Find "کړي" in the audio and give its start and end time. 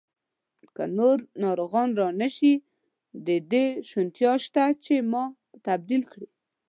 6.11-6.27